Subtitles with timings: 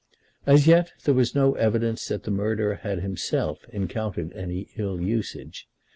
[0.47, 5.67] As yet there was no evidence that the murderer had himself encountered any ill usage.